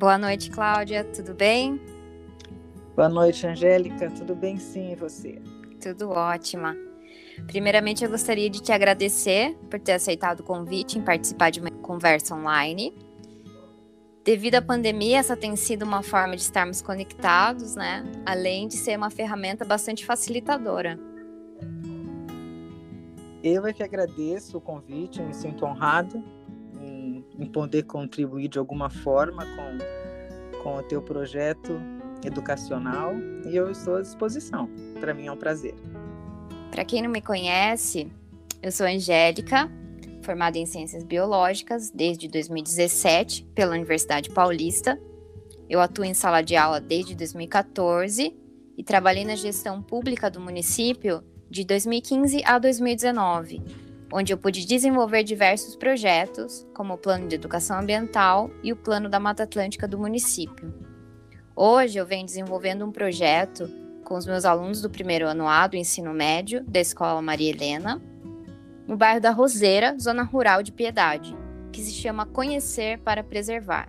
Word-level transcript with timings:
Boa 0.00 0.16
noite, 0.16 0.50
Cláudia. 0.50 1.04
Tudo 1.04 1.34
bem? 1.34 1.78
Boa 2.96 3.10
noite, 3.10 3.46
Angélica. 3.46 4.10
Tudo 4.10 4.34
bem 4.34 4.56
sim, 4.56 4.92
e 4.92 4.96
você? 4.96 5.42
Tudo 5.78 6.08
ótima. 6.08 6.74
Primeiramente, 7.46 8.02
eu 8.02 8.08
gostaria 8.08 8.48
de 8.48 8.62
te 8.62 8.72
agradecer 8.72 9.54
por 9.70 9.78
ter 9.78 9.92
aceitado 9.92 10.40
o 10.40 10.42
convite 10.42 10.96
em 10.96 11.02
participar 11.02 11.50
de 11.50 11.60
uma 11.60 11.70
conversa 11.82 12.34
online. 12.34 12.94
Devido 14.24 14.54
à 14.54 14.62
pandemia, 14.62 15.18
essa 15.18 15.36
tem 15.36 15.54
sido 15.54 15.82
uma 15.82 16.02
forma 16.02 16.34
de 16.34 16.40
estarmos 16.40 16.80
conectados, 16.80 17.76
né? 17.76 18.02
Além 18.24 18.68
de 18.68 18.78
ser 18.78 18.96
uma 18.96 19.10
ferramenta 19.10 19.66
bastante 19.66 20.06
facilitadora. 20.06 20.98
Eu 23.44 23.66
é 23.66 23.72
que 23.74 23.82
agradeço 23.82 24.56
o 24.56 24.62
convite, 24.62 25.20
me 25.20 25.34
sinto 25.34 25.66
honrado 25.66 26.24
em, 27.40 27.46
poder 27.46 27.84
contribuir 27.84 28.48
de 28.48 28.58
alguma 28.58 28.90
forma 28.90 29.44
com, 29.44 30.62
com 30.62 30.76
o 30.76 30.82
teu 30.82 31.02
projeto 31.02 31.80
educacional 32.24 33.14
e 33.46 33.56
eu 33.56 33.70
estou 33.70 33.96
à 33.96 34.02
disposição. 34.02 34.68
Para 35.00 35.14
mim 35.14 35.26
é 35.26 35.32
um 35.32 35.36
prazer. 35.36 35.74
Para 36.70 36.84
quem 36.84 37.02
não 37.02 37.10
me 37.10 37.20
conhece, 37.20 38.12
eu 38.62 38.70
sou 38.70 38.86
Angélica, 38.86 39.70
formada 40.22 40.58
em 40.58 40.66
Ciências 40.66 41.02
Biológicas 41.02 41.90
desde 41.90 42.28
2017 42.28 43.44
pela 43.54 43.74
Universidade 43.74 44.30
Paulista. 44.30 45.00
Eu 45.68 45.80
atuo 45.80 46.04
em 46.04 46.14
sala 46.14 46.42
de 46.42 46.56
aula 46.56 46.80
desde 46.80 47.14
2014 47.14 48.36
e 48.76 48.84
trabalhei 48.84 49.24
na 49.24 49.34
gestão 49.34 49.82
pública 49.82 50.30
do 50.30 50.40
município 50.40 51.22
de 51.50 51.64
2015 51.64 52.42
a 52.44 52.58
2019, 52.58 53.60
onde 54.12 54.32
eu 54.32 54.38
pude 54.38 54.66
desenvolver 54.66 55.22
diversos 55.22 55.76
projetos, 55.76 56.66
como 56.74 56.94
o 56.94 56.98
Plano 56.98 57.28
de 57.28 57.36
Educação 57.36 57.78
Ambiental 57.78 58.50
e 58.62 58.72
o 58.72 58.76
Plano 58.76 59.08
da 59.08 59.20
Mata 59.20 59.44
Atlântica 59.44 59.86
do 59.86 59.98
município. 59.98 60.72
Hoje 61.54 61.98
eu 61.98 62.06
venho 62.06 62.26
desenvolvendo 62.26 62.84
um 62.84 62.90
projeto 62.90 63.70
com 64.04 64.16
os 64.16 64.26
meus 64.26 64.44
alunos 64.44 64.82
do 64.82 64.90
primeiro 64.90 65.28
ano 65.28 65.46
A 65.46 65.66
do 65.66 65.76
ensino 65.76 66.12
médio 66.12 66.64
da 66.64 66.80
Escola 66.80 67.22
Maria 67.22 67.50
Helena, 67.50 68.02
no 68.86 68.96
bairro 68.96 69.20
da 69.20 69.30
Roseira, 69.30 69.96
zona 70.00 70.24
rural 70.24 70.64
de 70.64 70.72
Piedade, 70.72 71.36
que 71.70 71.80
se 71.80 71.92
chama 71.92 72.26
Conhecer 72.26 72.98
para 72.98 73.22
Preservar, 73.22 73.88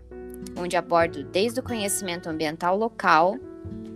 onde 0.55 0.77
abordo 0.77 1.23
desde 1.23 1.59
o 1.59 1.64
conhecimento 1.64 2.30
ambiental 2.30 2.77
local, 2.77 3.36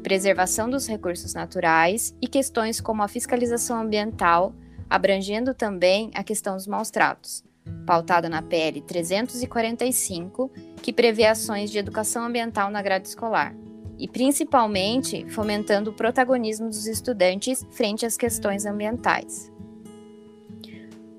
preservação 0.02 0.68
dos 0.68 0.88
recursos 0.88 1.36
naturais 1.36 2.16
e 2.20 2.28
questões 2.28 2.82
como 2.82 3.04
a 3.04 3.08
fiscalização 3.08 3.80
ambiental, 3.80 4.56
abrangendo 4.90 5.54
também 5.54 6.12
a 6.14 6.24
questão 6.24 6.56
dos 6.56 6.68
maus 6.68 6.90
tratos, 6.90 7.44
pautada 7.86 8.30
na 8.30 8.42
PL 8.42 8.82
345, 8.82 10.52
que 10.82 10.94
prevê 10.94 11.26
ações 11.26 11.72
de 11.72 11.78
educação 11.78 12.26
ambiental 12.26 12.70
na 12.70 12.82
grade 12.82 13.08
escolar, 13.08 13.56
e 13.98 14.08
principalmente 14.08 15.26
fomentando 15.30 15.92
o 15.92 15.94
protagonismo 15.94 16.68
dos 16.68 16.88
estudantes 16.88 17.66
frente 17.72 18.06
às 18.06 18.18
questões 18.18 18.66
ambientais. 18.66 19.52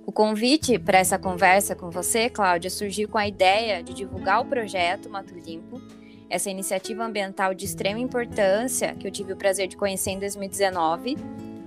O 0.07 0.13
convite 0.13 0.79
para 0.79 0.99
essa 0.99 1.19
conversa 1.19 1.75
com 1.75 1.91
você, 1.91 2.31
Cláudia, 2.31 2.71
surgiu 2.71 3.09
com 3.09 3.19
a 3.19 3.27
ideia 3.27 3.83
de 3.83 3.93
divulgar 3.93 4.41
o 4.41 4.47
projeto 4.47 5.11
Mato 5.11 5.35
Limpo, 5.35 5.81
essa 6.29 6.51
iniciativa 6.51 7.05
ambiental 7.05 7.55
de 7.55 7.65
extrema 7.65 8.01
importância 8.01 8.95
que 8.95 9.07
eu 9.07 9.11
tive 9.11 9.33
o 9.33 9.37
prazer 9.37 9.69
de 9.69 9.77
conhecer 9.77 10.11
em 10.11 10.19
2019. 10.19 11.17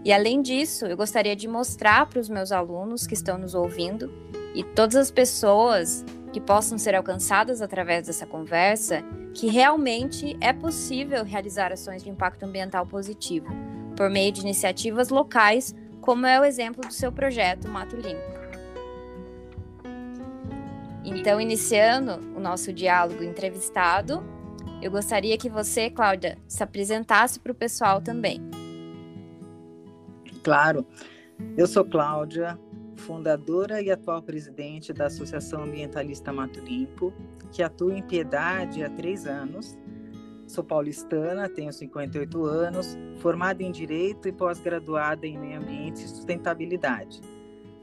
E 0.03 0.13
além 0.13 0.41
disso, 0.41 0.85
eu 0.85 0.95
gostaria 0.95 1.35
de 1.35 1.47
mostrar 1.47 2.05
para 2.05 2.19
os 2.19 2.29
meus 2.29 2.51
alunos 2.51 3.05
que 3.05 3.13
estão 3.13 3.37
nos 3.37 3.53
ouvindo 3.53 4.11
e 4.55 4.63
todas 4.63 4.95
as 4.95 5.11
pessoas 5.11 6.05
que 6.31 6.39
possam 6.39 6.77
ser 6.77 6.95
alcançadas 6.95 7.61
através 7.61 8.07
dessa 8.07 8.25
conversa 8.25 9.03
que 9.33 9.47
realmente 9.47 10.37
é 10.39 10.53
possível 10.53 11.23
realizar 11.23 11.71
ações 11.71 12.03
de 12.03 12.09
impacto 12.09 12.43
ambiental 12.43 12.85
positivo 12.85 13.47
por 13.95 14.09
meio 14.09 14.31
de 14.31 14.41
iniciativas 14.41 15.09
locais 15.09 15.75
como 16.01 16.25
é 16.25 16.39
o 16.39 16.45
exemplo 16.45 16.81
do 16.85 16.93
seu 16.93 17.11
projeto 17.11 17.67
Mato 17.67 17.95
Limpo. 17.95 18.39
Então, 21.03 21.41
iniciando 21.41 22.13
o 22.35 22.39
nosso 22.39 22.71
diálogo 22.71 23.23
entrevistado, 23.23 24.23
eu 24.81 24.91
gostaria 24.91 25.37
que 25.37 25.49
você, 25.49 25.89
Cláudia, 25.89 26.37
se 26.47 26.63
apresentasse 26.63 27.39
para 27.39 27.51
o 27.51 27.55
pessoal 27.55 28.01
também. 28.01 28.48
Claro. 30.43 30.85
Eu 31.57 31.67
sou 31.67 31.85
Cláudia, 31.85 32.59
fundadora 32.95 33.81
e 33.81 33.89
atual 33.89 34.21
presidente 34.21 34.91
da 34.91 35.07
Associação 35.07 35.63
Ambientalista 35.63 36.33
Mato 36.33 36.59
Limpo, 36.59 37.13
que 37.51 37.63
atua 37.63 37.97
em 37.97 38.01
Piedade 38.01 38.83
há 38.83 38.89
três 38.89 39.25
anos 39.25 39.77
Sou 40.49 40.63
paulistana, 40.63 41.47
tenho 41.47 41.71
58 41.71 42.43
anos, 42.43 42.97
formada 43.19 43.61
em 43.61 43.71
Direito 43.71 44.27
e 44.27 44.31
pós-graduada 44.31 45.27
em 45.27 45.37
Meio 45.37 45.61
Ambiente 45.61 46.03
e 46.03 46.07
Sustentabilidade. 46.07 47.21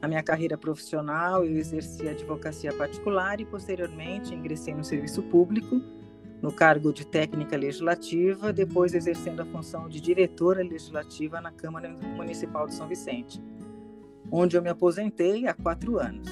Na 0.01 0.07
minha 0.09 0.21
carreira 0.21 0.57
profissional, 0.57 1.45
eu 1.45 1.55
exerci 1.55 2.09
advocacia 2.09 2.73
particular 2.73 3.39
e, 3.39 3.45
posteriormente, 3.45 4.35
ingressei 4.35 4.73
no 4.73 4.83
serviço 4.83 5.23
público, 5.23 5.81
no 6.41 6.51
cargo 6.51 6.93
de 6.93 7.05
técnica 7.05 7.57
legislativa, 7.57 8.53
depois 8.53 8.93
exercendo 8.93 9.41
a 9.41 9.45
função 9.45 9.89
de 9.89 9.99
diretora 9.99 10.61
legislativa 10.61 11.41
na 11.41 11.51
Câmara 11.51 11.89
Municipal 11.89 12.67
de 12.67 12.75
São 12.75 12.87
Vicente, 12.87 13.41
onde 14.31 14.55
eu 14.55 14.61
me 14.61 14.69
aposentei 14.69 15.47
há 15.47 15.53
quatro 15.53 15.99
anos. 15.99 16.27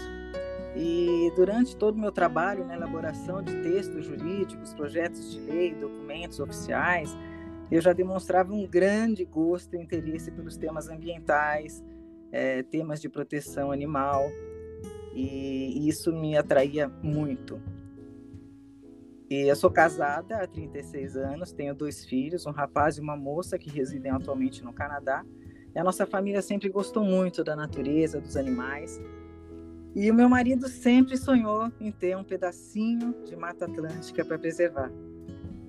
E 0.76 1.32
durante 1.36 1.76
todo 1.76 1.96
o 1.96 2.00
meu 2.00 2.12
trabalho 2.12 2.66
na 2.66 2.76
elaboração 2.76 3.42
de 3.42 3.54
textos 3.62 4.06
jurídicos, 4.06 4.74
projetos 4.74 5.32
de 5.32 5.40
lei, 5.40 5.74
documentos 5.74 6.40
oficiais, 6.40 7.16
eu 7.72 7.82
já 7.82 7.94
demonstrava 7.94 8.54
um 8.54 8.68
grande 8.68 9.26
gosto 9.26 9.76
e 9.76 9.82
interesse 9.82 10.32
pelos 10.32 10.58
temas 10.58 10.90
ambientais, 10.90 11.84
é, 12.32 12.62
temas 12.62 13.02
de 13.02 13.10
proteção 13.10 13.72
animal, 13.72 14.30
e 15.14 15.88
isso 15.88 16.12
me 16.12 16.38
atraía 16.38 16.90
muito. 17.02 17.60
E 19.30 19.50
eu 19.50 19.56
sou 19.56 19.72
casada 19.72 20.38
há 20.38 20.48
36 20.48 21.18
anos, 21.18 21.52
tenho 21.52 21.74
dois 21.74 22.06
filhos, 22.06 22.46
um 22.46 22.52
rapaz 22.52 22.98
e 22.98 23.02
uma 23.02 23.18
moça 23.18 23.58
que 23.58 23.70
residem 23.70 24.12
atualmente 24.12 24.64
no 24.64 24.72
Canadá. 24.72 25.26
E 25.74 25.80
a 25.80 25.84
nossa 25.84 26.06
família 26.06 26.42
sempre 26.42 26.70
gostou 26.70 27.04
muito 27.04 27.44
da 27.44 27.56
natureza, 27.56 28.22
dos 28.22 28.38
animais. 28.38 29.02
E 29.96 30.12
o 30.12 30.14
meu 30.14 30.30
marido 30.30 30.68
sempre 30.68 31.18
sonhou 31.18 31.72
em 31.80 31.92
ter 31.92 32.16
um 32.16 32.24
pedacinho 32.24 33.16
de 33.26 33.36
Mata 33.36 33.66
Atlântica 33.66 34.24
para 34.24 34.38
preservar. 34.38 34.92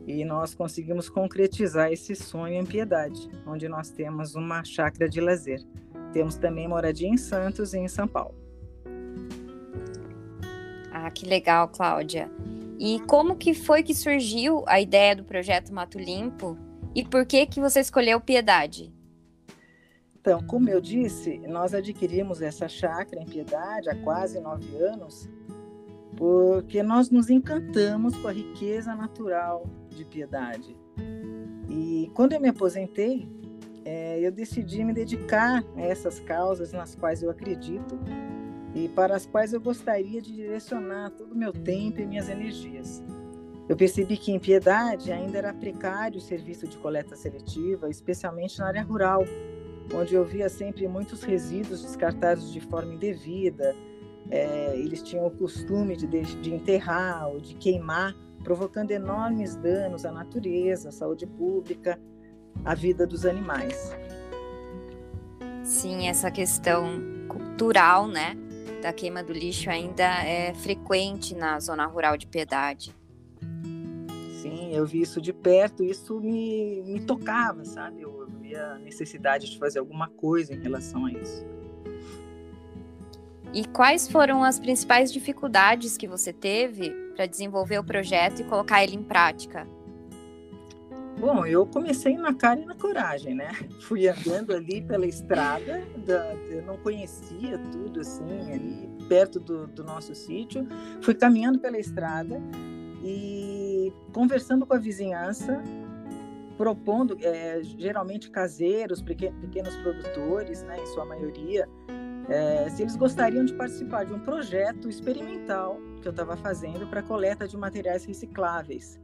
E 0.06 0.25
nós 0.25 0.55
conseguimos 0.55 1.09
concretizar 1.09 1.91
esse 1.91 2.15
sonho 2.15 2.55
em 2.55 2.65
Piedade, 2.65 3.28
onde 3.47 3.69
nós 3.69 3.91
temos 3.91 4.34
uma 4.34 4.62
chácara 4.65 5.09
de 5.09 5.21
lazer. 5.21 5.61
Temos 6.12 6.37
também 6.37 6.69
moradia 6.69 7.09
em 7.09 7.17
Santos 7.17 7.73
e 7.73 7.78
em 7.78 7.88
São 7.88 8.06
Paulo. 8.06 8.34
Ah, 10.93 11.11
que 11.11 11.27
legal, 11.27 11.69
Cláudia. 11.69 12.31
E 12.78 13.00
como 13.00 13.37
que 13.37 13.54
foi 13.54 13.82
que 13.82 13.94
surgiu 13.94 14.64
a 14.66 14.81
ideia 14.81 15.16
do 15.16 15.25
projeto 15.25 15.72
Mato 15.72 15.98
Limpo 15.98 16.59
e 16.94 17.04
por 17.04 17.25
que 17.25 17.47
que 17.47 17.60
você 17.60 17.81
escolheu 17.81 18.20
Piedade? 18.20 18.92
Então, 20.19 20.42
como 20.47 20.69
eu 20.69 20.81
disse, 20.81 21.38
nós 21.47 21.72
adquirimos 21.72 22.42
essa 22.42 22.69
chácara 22.69 23.22
em 23.22 23.26
Piedade 23.26 23.88
há 23.88 23.94
quase 23.94 24.41
nove 24.41 24.76
anos, 24.76 25.28
porque 26.16 26.82
nós 26.82 27.10
nos 27.10 27.31
encantamos 27.31 28.16
com 28.16 28.28
a 28.28 28.32
riqueza 28.32 28.94
natural 28.94 29.66
de 29.88 30.04
Piedade. 30.04 30.76
E 31.69 32.10
quando 32.14 32.32
eu 32.32 32.41
me 32.41 32.48
aposentei, 32.48 33.28
é, 33.84 34.19
eu 34.19 34.32
decidi 34.32 34.82
me 34.82 34.93
dedicar 34.93 35.64
a 35.76 35.81
essas 35.81 36.19
causas 36.19 36.72
nas 36.72 36.94
quais 36.97 37.22
eu 37.22 37.31
acredito 37.31 37.97
e 38.76 38.90
para 38.90 39.17
as 39.17 39.25
quais 39.25 39.55
eu 39.55 39.61
gostaria 39.61 40.20
de 40.20 40.31
direcionar 40.34 41.11
todo 41.11 41.32
o 41.32 41.34
meu 41.34 41.50
tempo 41.50 41.99
e 41.99 42.05
minhas 42.05 42.28
energias. 42.28 43.02
Eu 43.67 43.75
percebi 43.75 44.19
que 44.19 44.31
em 44.31 44.38
Piedade 44.38 45.11
ainda 45.11 45.38
era 45.38 45.55
precário 45.55 46.19
o 46.19 46.20
serviço 46.20 46.69
de 46.69 46.76
coleta 46.76 47.17
seletiva, 47.17 47.88
especialmente 47.88 48.58
na 48.58 48.67
área 48.67 48.82
rural, 48.82 49.25
onde 49.94 50.14
eu 50.14 50.25
via 50.26 50.50
sempre 50.50 50.87
muitos 50.87 51.23
resíduos 51.23 51.82
descartados 51.82 52.52
de 52.52 52.61
forma 52.61 52.93
indevida. 52.93 53.75
É, 54.31 54.76
eles 54.76 55.02
tinham 55.02 55.26
o 55.26 55.31
costume 55.31 55.96
de, 55.96 56.06
de 56.06 56.55
enterrar 56.55 57.31
ou 57.31 57.40
de 57.40 57.55
queimar, 57.55 58.14
provocando 58.44 58.90
enormes 58.90 59.56
danos 59.56 60.05
à 60.05 60.12
natureza, 60.12 60.90
à 60.90 60.93
saúde 60.93 61.26
pública, 61.26 61.99
à 62.62 62.75
vida 62.75 63.06
dos 63.06 63.25
animais. 63.25 63.96
Sim, 65.64 66.08
essa 66.08 66.31
questão 66.31 67.00
cultural, 67.29 68.06
né, 68.06 68.37
da 68.81 68.93
queima 68.93 69.23
do 69.23 69.32
lixo 69.32 69.70
ainda 69.70 70.25
é 70.25 70.55
frequente 70.55 71.34
na 71.34 71.58
zona 71.61 71.87
rural 71.87 72.17
de 72.17 72.26
Piedade. 72.26 72.94
Sim, 74.43 74.75
eu 74.75 74.87
vi 74.87 75.00
isso 75.00 75.20
de 75.20 75.32
perto, 75.32 75.82
isso 75.82 76.20
me, 76.20 76.82
me 76.82 77.00
tocava, 77.00 77.64
sabe? 77.64 78.02
Eu, 78.02 78.26
a 78.55 78.78
necessidade 78.78 79.50
de 79.50 79.58
fazer 79.58 79.78
alguma 79.78 80.08
coisa 80.08 80.55
em 80.55 80.61
relação 80.61 81.06
a 81.06 81.12
isso. 81.12 81.44
E 83.52 83.64
quais 83.67 84.08
foram 84.08 84.44
as 84.44 84.58
principais 84.58 85.12
dificuldades 85.12 85.96
que 85.96 86.06
você 86.06 86.32
teve 86.32 86.90
para 87.14 87.26
desenvolver 87.26 87.79
o 87.79 87.84
projeto 87.84 88.40
e 88.40 88.44
colocar 88.44 88.82
ele 88.84 88.96
em 88.96 89.02
prática? 89.02 89.67
Bom, 91.19 91.47
eu 91.47 91.67
comecei 91.67 92.17
na 92.17 92.35
cara 92.35 92.61
e 92.61 92.67
na 92.67 92.75
coragem, 92.75 93.35
né? 93.35 93.49
Fui 93.81 94.07
andando 94.07 94.55
ali 94.55 94.83
pela 94.83 95.07
estrada, 95.07 95.83
da, 96.05 96.35
eu 96.51 96.63
não 96.63 96.77
conhecia 96.77 97.59
tudo 97.73 98.01
assim, 98.01 98.53
ali 98.53 98.89
perto 99.09 99.41
do, 99.41 99.67
do 99.67 99.83
nosso 99.83 100.15
sítio. 100.15 100.67
Fui 101.01 101.15
caminhando 101.15 101.59
pela 101.59 101.79
estrada 101.79 102.41
e 103.03 103.93
conversando 104.13 104.67
com 104.67 104.75
a 104.75 104.79
vizinhança, 104.79 105.63
propondo, 106.59 107.17
é, 107.23 107.63
geralmente 107.63 108.31
caseiros, 108.31 109.01
pequenos 109.01 109.75
produtores, 109.77 110.63
né, 110.63 110.79
em 110.81 110.87
sua 110.87 111.05
maioria, 111.05 111.69
é, 112.29 112.69
se 112.71 112.83
eles 112.83 112.97
gostariam 112.97 113.45
de 113.45 113.55
participar 113.55 114.05
de 114.05 114.13
um 114.13 114.19
projeto 114.19 114.89
experimental 114.89 115.79
que 116.03 116.09
eu 116.09 116.11
estava 116.11 116.37
fazendo 116.37 116.87
para 116.89 117.03
coleta 117.03 117.47
de 117.47 117.57
materiais 117.57 118.05
recicláveis. 118.05 118.99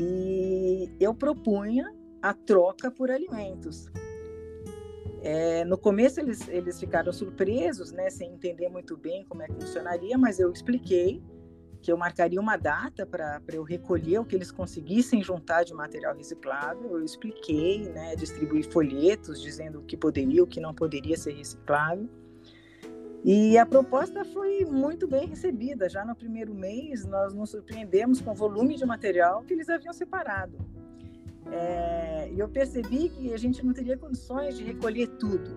E 0.00 0.90
eu 1.00 1.14
propunha 1.14 1.92
a 2.22 2.32
troca 2.34 2.90
por 2.90 3.10
alimentos. 3.10 3.86
É, 5.20 5.64
no 5.64 5.76
começo 5.76 6.20
eles, 6.20 6.46
eles 6.48 6.78
ficaram 6.78 7.12
surpresos, 7.12 7.90
né, 7.90 8.08
sem 8.08 8.32
entender 8.32 8.68
muito 8.68 8.96
bem 8.96 9.24
como 9.28 9.42
é 9.42 9.46
que 9.46 9.54
funcionaria, 9.54 10.16
mas 10.16 10.38
eu 10.38 10.52
expliquei 10.52 11.20
que 11.80 11.92
eu 11.92 11.96
marcaria 11.96 12.40
uma 12.40 12.56
data 12.56 13.06
para 13.06 13.40
eu 13.52 13.62
recolher 13.62 14.18
o 14.18 14.24
que 14.24 14.34
eles 14.34 14.50
conseguissem 14.50 15.22
juntar 15.22 15.64
de 15.64 15.72
material 15.72 16.14
reciclável. 16.14 16.90
Eu 16.90 17.04
expliquei, 17.04 17.88
né, 17.88 18.16
distribuí 18.16 18.62
folhetos 18.62 19.40
dizendo 19.40 19.80
o 19.80 19.82
que 19.82 19.96
poderia, 19.96 20.42
o 20.42 20.46
que 20.46 20.60
não 20.60 20.74
poderia 20.74 21.16
ser 21.16 21.32
reciclável. 21.34 22.08
E 23.24 23.58
a 23.58 23.66
proposta 23.66 24.24
foi 24.24 24.64
muito 24.64 25.06
bem 25.06 25.26
recebida. 25.26 25.88
Já 25.88 26.04
no 26.04 26.14
primeiro 26.14 26.54
mês, 26.54 27.04
nós 27.04 27.34
nos 27.34 27.50
surpreendemos 27.50 28.20
com 28.20 28.30
o 28.30 28.34
volume 28.34 28.76
de 28.76 28.86
material 28.86 29.42
que 29.42 29.52
eles 29.52 29.68
haviam 29.68 29.92
separado. 29.92 30.58
É, 31.50 32.30
e 32.30 32.38
eu 32.38 32.48
percebi 32.48 33.08
que 33.08 33.32
a 33.32 33.36
gente 33.36 33.64
não 33.64 33.72
teria 33.72 33.96
condições 33.96 34.56
de 34.56 34.64
recolher 34.64 35.08
tudo. 35.18 35.56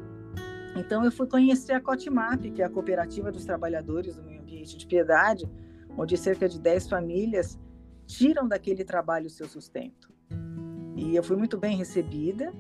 Então, 0.75 1.04
eu 1.04 1.12
fui 1.12 1.28
conhecer 1.28 1.74
a 1.74 1.81
Cotmap, 1.81 2.42
que 2.42 2.62
é 2.62 2.66
a 2.66 2.69
Cooperativa 2.69 3.31
dos 3.31 3.46
Trabalhadores 3.46 4.16
do 4.16 4.24
Meio 4.24 4.42
Ambiente 4.42 4.78
de 4.78 4.88
Piedade, 4.88 5.50
onde 5.98 6.18
cerca 6.18 6.48
de 6.48 6.60
10 6.60 6.88
famílias 6.88 7.60
tiram 8.08 8.48
daquele 8.48 8.84
trabalho 8.84 9.28
o 9.28 9.30
seu 9.30 9.48
sustento. 9.48 10.12
E 10.96 11.16
eu 11.16 11.24
fui 11.24 11.36
muito 11.36 11.58
bem 11.58 11.75
recebida 11.75 12.54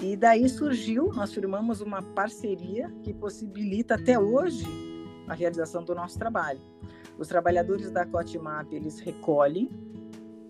e 0.00 0.16
daí 0.16 0.48
surgiu, 0.48 1.12
nós 1.12 1.32
firmamos 1.32 1.80
uma 1.80 2.00
parceria 2.00 2.92
que 3.02 3.12
possibilita 3.12 3.94
até 3.94 4.18
hoje 4.18 4.64
a 5.26 5.34
realização 5.34 5.82
do 5.82 5.94
nosso 5.94 6.18
trabalho. 6.18 6.60
Os 7.18 7.26
trabalhadores 7.26 7.90
da 7.90 8.06
Cotmap, 8.06 8.72
eles 8.72 9.00
recolhem 9.00 9.68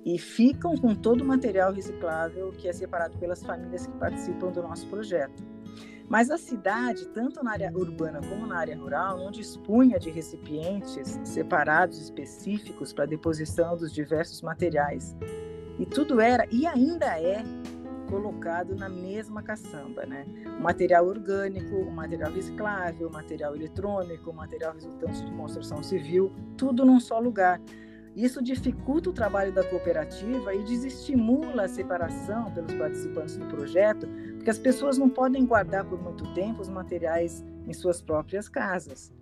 e 0.05 0.19
ficam 0.19 0.77
com 0.77 0.95
todo 0.95 1.23
o 1.23 1.25
material 1.25 1.73
reciclável 1.73 2.53
que 2.53 2.69
é 2.69 2.73
separado 2.73 3.17
pelas 3.19 3.43
famílias 3.43 3.87
que 3.87 3.93
participam 3.97 4.51
do 4.53 4.63
nosso 4.63 4.87
projeto. 4.89 5.43
Mas 6.09 6.31
a 6.31 6.39
cidade, 6.39 7.07
tanto 7.09 7.43
na 7.43 7.53
área 7.53 7.71
urbana 7.75 8.21
como 8.21 8.47
na 8.47 8.59
área 8.59 8.77
rural, 8.77 9.19
não 9.19 9.31
dispunha 9.31 9.99
de 9.99 10.11
recipientes 10.11 11.21
separados 11.25 12.01
específicos 12.01 12.93
para 12.93 13.07
deposição 13.07 13.77
dos 13.77 13.93
diversos 13.93 14.41
materiais. 14.41 15.15
E 15.79 15.85
tudo 15.85 16.21
era 16.21 16.47
e 16.51 16.67
ainda 16.67 17.07
é 17.19 17.45
colocado 18.09 18.75
na 18.75 18.89
mesma 18.89 19.43
caçamba, 19.43 20.05
né? 20.05 20.27
O 20.59 20.63
material 20.63 21.07
orgânico, 21.07 21.77
o 21.77 21.91
material 21.91 22.33
reciclável, 22.33 23.09
o 23.09 23.13
material 23.13 23.55
eletrônico, 23.55 24.31
o 24.31 24.35
material 24.35 24.75
resultante 24.75 25.25
de 25.25 25.31
construção 25.33 25.83
civil, 25.83 26.33
tudo 26.57 26.85
num 26.85 26.99
só 26.99 27.19
lugar. 27.19 27.61
Isso 28.17 28.43
dificulta 28.43 29.11
o 29.11 29.13
trabalho 29.13 29.53
da 29.53 29.63
cooperativa 29.63 30.53
e 30.55 30.65
desestimula 30.65 31.65
a 31.65 31.69
separação 31.69 32.51
pelos 32.53 32.75
participantes 32.75 33.37
do 33.37 33.47
projeto, 33.47 34.09
porque 34.35 34.51
as 34.51 34.59
pessoas 34.59 34.99
não 34.99 35.09
podem 35.09 35.47
guardar 35.47 35.85
por 35.85 36.03
muito 36.03 36.33
tempo 36.35 36.61
os 36.61 36.69
materiais 36.69 37.45
em 37.67 37.73
suas 37.73 38.03
próprias 38.03 38.49
casas. 38.49 39.13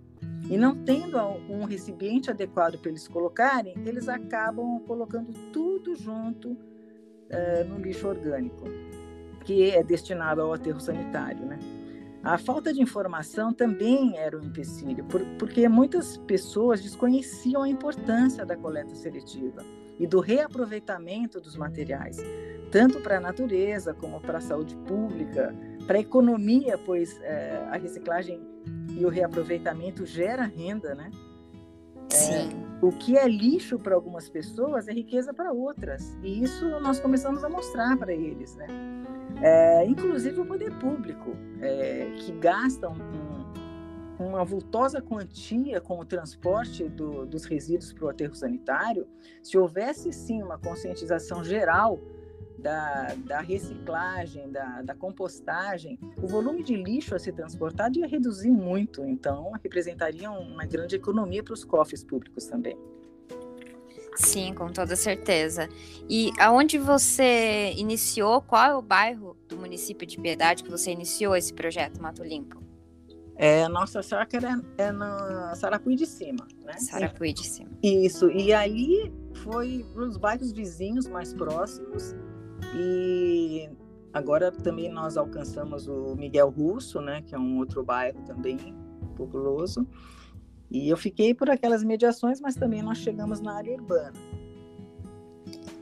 E 0.49 0.57
não 0.57 0.83
tendo 0.83 1.17
um 1.49 1.65
recipiente 1.65 2.31
adequado 2.31 2.79
para 2.79 2.89
eles 2.89 3.07
colocarem, 3.07 3.75
eles 3.85 4.07
acabam 4.07 4.79
colocando 4.79 5.31
tudo 5.51 5.95
junto 5.95 6.57
uh, 7.31 7.67
no 7.67 7.77
lixo 7.79 8.07
orgânico, 8.07 8.65
que 9.43 9.71
é 9.71 9.83
destinado 9.83 10.41
ao 10.41 10.53
aterro 10.53 10.79
sanitário, 10.79 11.45
né? 11.45 11.57
A 12.23 12.37
falta 12.37 12.73
de 12.73 12.81
informação 12.81 13.53
também 13.53 14.17
era 14.17 14.37
um 14.37 14.43
empecilho, 14.43 15.05
por, 15.05 15.23
porque 15.39 15.69
muitas 15.69 16.17
pessoas 16.17 16.81
desconheciam 16.81 17.63
a 17.63 17.69
importância 17.69 18.45
da 18.45 18.57
coleta 18.57 18.93
seletiva 18.95 19.63
e 19.99 20.05
do 20.05 20.19
reaproveitamento 20.19 21.39
dos 21.39 21.55
materiais, 21.55 22.17
tanto 22.71 22.99
para 22.99 23.17
a 23.17 23.21
natureza 23.21 23.93
como 23.93 24.19
para 24.19 24.39
a 24.39 24.41
saúde 24.41 24.75
pública, 24.87 25.55
para 25.85 25.97
a 25.97 26.01
economia, 26.01 26.77
pois 26.77 27.19
é, 27.21 27.65
a 27.71 27.77
reciclagem 27.77 28.41
e 28.91 29.05
o 29.05 29.09
reaproveitamento 29.09 30.05
gera 30.05 30.43
renda, 30.43 30.93
né? 30.95 31.09
Sim. 32.09 32.33
É, 32.33 32.85
o 32.85 32.91
que 32.91 33.17
é 33.17 33.27
lixo 33.27 33.79
para 33.79 33.95
algumas 33.95 34.29
pessoas 34.29 34.87
é 34.87 34.93
riqueza 34.93 35.33
para 35.33 35.51
outras. 35.51 36.17
E 36.23 36.43
isso 36.43 36.67
nós 36.79 36.99
começamos 36.99 37.43
a 37.43 37.49
mostrar 37.49 37.97
para 37.97 38.13
eles, 38.13 38.55
né? 38.55 38.67
É, 39.41 39.85
inclusive 39.85 40.39
o 40.41 40.45
poder 40.45 40.71
público, 40.79 41.35
é, 41.61 42.11
que 42.17 42.31
gasta 42.33 42.89
um, 42.89 44.25
uma 44.25 44.43
vultosa 44.43 45.01
quantia 45.01 45.79
com 45.79 45.99
o 45.99 46.05
transporte 46.05 46.87
do, 46.87 47.25
dos 47.25 47.45
resíduos 47.45 47.93
para 47.93 48.05
o 48.05 48.09
aterro 48.09 48.35
sanitário, 48.35 49.07
se 49.43 49.57
houvesse 49.57 50.11
sim 50.11 50.41
uma 50.41 50.57
conscientização 50.57 51.43
geral 51.43 51.99
da, 52.57 53.15
da 53.25 53.39
reciclagem, 53.39 54.49
da, 54.51 54.81
da, 54.81 54.95
compostagem, 54.95 55.99
o 56.21 56.27
volume 56.27 56.63
de 56.63 56.75
lixo 56.75 57.15
a 57.15 57.19
ser 57.19 57.33
transportado 57.33 57.99
ia 57.99 58.07
reduzir 58.07 58.51
muito, 58.51 59.05
então 59.05 59.51
representaria 59.63 60.29
uma 60.31 60.65
grande 60.65 60.95
economia 60.95 61.43
para 61.43 61.53
os 61.53 61.63
cofres 61.63 62.03
públicos 62.03 62.45
também. 62.45 62.77
Sim, 64.15 64.53
com 64.55 64.71
toda 64.71 64.95
certeza. 64.95 65.69
E 66.09 66.31
aonde 66.39 66.79
você 66.79 67.71
iniciou, 67.77 68.41
qual 68.41 68.63
é 68.63 68.75
o 68.75 68.81
bairro 68.81 69.37
do 69.47 69.55
município 69.57 70.07
de 70.07 70.19
Piedade 70.19 70.63
que 70.63 70.71
você 70.71 70.91
iniciou 70.91 71.35
esse 71.35 71.53
projeto 71.53 72.01
Mato 72.01 72.23
Limpo? 72.23 72.67
É, 73.35 73.67
nossa 73.67 74.01
chácara 74.01 74.59
é 74.79 74.91
na 74.91 75.53
Sarapuí 75.53 75.95
de 75.95 76.07
Cima, 76.07 76.47
né? 76.65 76.73
Sarapuí 76.73 77.31
de 77.31 77.45
Cima. 77.45 77.69
Isso, 77.83 78.31
e 78.31 78.51
aí 78.51 79.13
foi 79.43 79.85
os 79.95 80.17
bairros 80.17 80.51
vizinhos 80.51 81.07
mais 81.07 81.35
próximos, 81.35 82.15
e 82.75 83.69
agora 84.13 84.51
também 84.51 84.91
nós 84.91 85.17
alcançamos 85.17 85.87
o 85.87 86.15
Miguel 86.15 86.49
Russo, 86.49 87.01
né, 87.01 87.21
que 87.21 87.35
é 87.35 87.39
um 87.39 87.57
outro 87.57 87.83
bairro 87.83 88.21
também 88.25 88.57
populoso. 89.15 89.87
E 90.69 90.89
eu 90.89 90.97
fiquei 90.97 91.33
por 91.33 91.49
aquelas 91.49 91.83
mediações, 91.83 92.41
mas 92.41 92.55
também 92.55 92.81
nós 92.81 92.97
chegamos 92.97 93.39
na 93.39 93.55
área 93.55 93.73
urbana. 93.73 94.13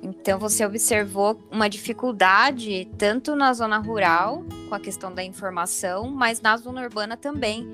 Então 0.01 0.37
você 0.37 0.63
observou 0.63 1.39
uma 1.51 1.67
dificuldade 1.67 2.87
tanto 2.97 3.35
na 3.35 3.51
zona 3.53 3.79
rural, 3.79 4.43
com 4.69 4.75
a 4.75 4.79
questão 4.79 5.11
da 5.11 5.23
informação, 5.23 6.11
mas 6.11 6.39
na 6.39 6.55
zona 6.57 6.83
urbana 6.83 7.17
também, 7.17 7.67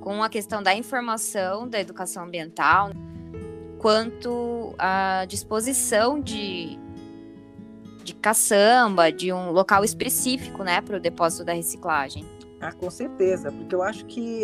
com 0.00 0.22
a 0.22 0.28
questão 0.28 0.62
da 0.62 0.74
informação, 0.74 1.66
da 1.66 1.80
educação 1.80 2.24
ambiental, 2.24 2.90
quanto 3.78 4.74
a 4.78 5.24
disposição 5.26 6.20
de 6.20 6.78
de 8.08 8.14
caçamba, 8.14 9.12
de 9.12 9.32
um 9.32 9.50
local 9.50 9.84
específico, 9.84 10.64
né, 10.64 10.80
para 10.80 10.96
o 10.96 11.00
depósito 11.00 11.44
da 11.44 11.52
reciclagem. 11.52 12.24
Ah, 12.60 12.72
com 12.72 12.90
certeza, 12.90 13.52
porque 13.52 13.72
eu 13.72 13.82
acho 13.82 14.04
que 14.06 14.42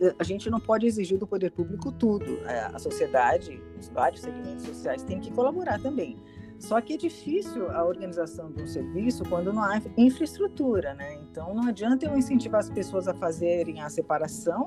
eh, 0.00 0.14
a 0.18 0.24
gente 0.24 0.50
não 0.50 0.58
pode 0.58 0.86
exigir 0.86 1.16
do 1.18 1.26
poder 1.26 1.52
público 1.52 1.92
tudo. 1.92 2.38
É, 2.44 2.64
a 2.74 2.78
sociedade, 2.80 3.62
os 3.78 3.88
vários 3.88 4.22
segmentos 4.22 4.64
sociais 4.64 5.04
têm 5.04 5.20
que 5.20 5.30
colaborar 5.30 5.80
também. 5.80 6.16
Só 6.58 6.80
que 6.80 6.94
é 6.94 6.96
difícil 6.96 7.70
a 7.70 7.84
organização 7.84 8.50
de 8.50 8.62
um 8.62 8.66
serviço 8.66 9.22
quando 9.28 9.52
não 9.52 9.62
há 9.62 9.80
infraestrutura, 9.96 10.94
né? 10.94 11.14
Então 11.14 11.54
não 11.54 11.68
adianta 11.68 12.06
eu 12.06 12.16
incentivar 12.16 12.58
as 12.58 12.68
pessoas 12.68 13.06
a 13.06 13.14
fazerem 13.14 13.80
a 13.80 13.88
separação 13.88 14.64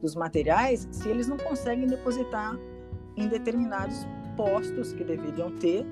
dos 0.00 0.14
materiais 0.14 0.88
se 0.90 1.10
eles 1.10 1.28
não 1.28 1.36
conseguem 1.36 1.86
depositar 1.86 2.58
em 3.14 3.28
determinados 3.28 4.06
postos 4.36 4.94
que 4.94 5.04
deveriam 5.04 5.50
ter 5.58 5.86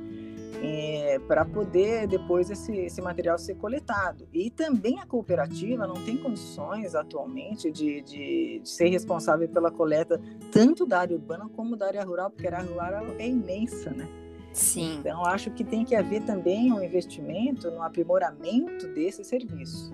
é, 0.62 1.18
para 1.26 1.44
poder 1.44 2.06
depois 2.06 2.50
esse, 2.50 2.72
esse 2.72 3.00
material 3.00 3.38
ser 3.38 3.54
coletado. 3.56 4.26
E 4.32 4.50
também 4.50 5.00
a 5.00 5.06
cooperativa 5.06 5.86
não 5.86 5.94
tem 6.04 6.16
condições 6.16 6.94
atualmente 6.94 7.70
de, 7.70 8.02
de, 8.02 8.60
de, 8.62 8.68
ser 8.68 8.88
responsável 8.88 9.48
pela 9.48 9.70
coleta 9.70 10.20
tanto 10.50 10.86
da 10.86 11.00
área 11.00 11.16
urbana 11.16 11.48
como 11.54 11.76
da 11.76 11.86
área 11.86 12.04
rural, 12.04 12.30
porque 12.30 12.46
a 12.46 12.58
área 12.58 12.68
rural 12.68 13.06
é 13.18 13.28
imensa, 13.28 13.90
né? 13.90 14.08
Sim. 14.52 14.98
Então, 15.00 15.24
acho 15.24 15.50
que 15.50 15.64
tem 15.64 15.84
que 15.84 15.96
haver 15.96 16.22
também 16.22 16.72
um 16.72 16.82
investimento 16.82 17.70
no 17.70 17.82
aprimoramento 17.82 18.86
desse 18.88 19.24
serviço. 19.24 19.92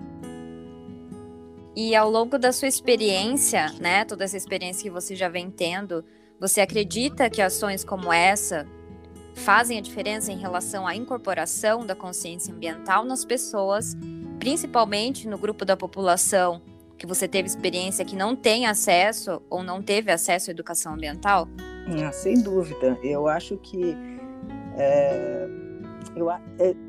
E 1.75 1.95
ao 1.95 2.11
longo 2.11 2.37
da 2.37 2.51
sua 2.51 2.67
experiência, 2.67 3.71
né, 3.79 4.05
toda 4.05 4.23
essa 4.23 4.37
experiência 4.37 4.83
que 4.83 4.89
você 4.89 5.15
já 5.15 5.29
vem 5.29 5.49
tendo, 5.49 6.03
Você 6.39 6.59
acredita 6.59 7.29
que 7.29 7.39
ações 7.39 7.83
como 7.83 8.11
essa 8.11 8.65
fazem 9.35 9.77
a 9.77 9.81
diferença 9.81 10.31
em 10.31 10.37
relação 10.37 10.85
à 10.85 10.95
incorporação 10.95 11.85
da 11.85 11.95
consciência 11.95 12.53
ambiental 12.53 13.03
nas 13.03 13.25
pessoas, 13.25 13.95
principalmente 14.39 15.27
no 15.27 15.37
grupo 15.37 15.65
da 15.65 15.77
população 15.77 16.61
que 17.01 17.07
você 17.07 17.27
teve 17.27 17.47
experiência 17.47 18.05
que 18.05 18.15
não 18.15 18.35
tem 18.35 18.67
acesso 18.67 19.41
ou 19.49 19.63
não 19.63 19.81
teve 19.81 20.11
acesso 20.11 20.51
à 20.51 20.53
educação 20.53 20.93
ambiental? 20.93 21.47
Ah, 21.87 22.11
sem 22.11 22.39
dúvida. 22.43 22.95
Eu 23.01 23.27
acho 23.27 23.57
que. 23.57 23.97
É, 24.77 25.47
eu, 26.15 26.29
é, 26.29 26.39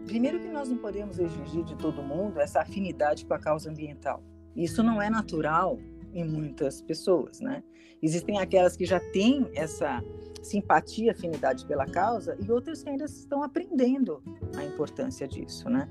primeiro, 0.05 0.39
que 0.39 0.49
nós 0.49 0.69
não 0.69 0.77
podemos 0.77 1.19
exigir 1.19 1.65
de 1.65 1.75
todo 1.77 2.03
mundo 2.03 2.39
essa 2.41 2.61
afinidade 2.61 3.25
com 3.25 3.33
a 3.33 3.39
causa 3.39 3.71
ambiental. 3.71 4.23
Isso 4.55 4.83
não 4.83 5.01
é 5.01 5.09
natural 5.09 5.79
em 6.13 6.25
muitas 6.25 6.83
pessoas, 6.83 7.41
né? 7.41 7.63
Existem 8.03 8.39
aquelas 8.39 8.77
que 8.77 8.85
já 8.85 9.01
têm 9.13 9.49
essa 9.55 10.03
simpatia, 10.43 11.13
afinidade 11.13 11.65
pela 11.67 11.87
causa 11.87 12.37
e 12.45 12.51
outras 12.51 12.83
que 12.83 12.91
ainda 12.91 13.05
estão 13.05 13.43
aprendendo 13.43 14.23
a 14.57 14.65
importância 14.65 15.27
disso, 15.27 15.69
né? 15.71 15.89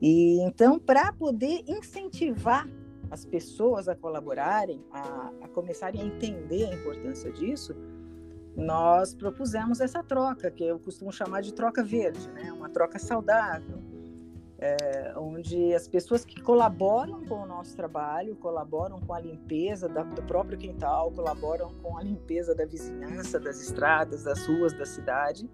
E 0.00 0.40
então, 0.42 0.78
para 0.78 1.12
poder 1.12 1.62
incentivar 1.68 2.68
as 3.10 3.24
pessoas 3.24 3.88
a 3.88 3.94
colaborarem, 3.94 4.82
a, 4.90 5.30
a 5.42 5.48
começarem 5.48 6.00
a 6.00 6.04
entender 6.04 6.64
a 6.64 6.74
importância 6.74 7.30
disso, 7.30 7.76
nós 8.56 9.14
propusemos 9.14 9.80
essa 9.80 10.02
troca, 10.02 10.50
que 10.50 10.64
eu 10.64 10.78
costumo 10.78 11.12
chamar 11.12 11.42
de 11.42 11.52
troca 11.52 11.82
verde, 11.82 12.28
né? 12.30 12.52
uma 12.52 12.68
troca 12.68 12.98
saudável, 12.98 13.81
é, 14.62 15.12
onde 15.16 15.74
as 15.74 15.88
pessoas 15.88 16.24
que 16.24 16.40
colaboram 16.40 17.24
com 17.26 17.42
o 17.42 17.46
nosso 17.46 17.74
trabalho, 17.74 18.36
colaboram 18.36 19.00
com 19.00 19.12
a 19.12 19.18
limpeza 19.18 19.88
da, 19.88 20.04
do 20.04 20.22
próprio 20.22 20.56
quintal, 20.56 21.10
colaboram 21.10 21.74
com 21.82 21.98
a 21.98 22.02
limpeza 22.02 22.54
da 22.54 22.64
vizinhança, 22.64 23.40
das 23.40 23.60
estradas, 23.60 24.22
das 24.22 24.46
ruas 24.46 24.72
da 24.72 24.86
cidade, 24.86 25.50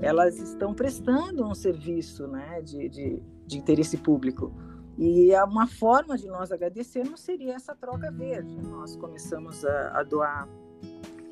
elas 0.00 0.38
estão 0.38 0.72
prestando 0.72 1.46
um 1.46 1.54
serviço 1.54 2.26
né, 2.26 2.62
de, 2.62 2.88
de, 2.88 3.22
de 3.46 3.58
interesse 3.58 3.98
público. 3.98 4.50
E 4.96 5.30
uma 5.42 5.66
forma 5.66 6.16
de 6.16 6.26
nós 6.26 6.50
agradecermos 6.50 7.20
seria 7.20 7.54
essa 7.54 7.74
troca 7.74 8.10
verde. 8.10 8.56
Nós 8.62 8.96
começamos 8.96 9.66
a, 9.66 10.00
a 10.00 10.02
doar 10.02 10.48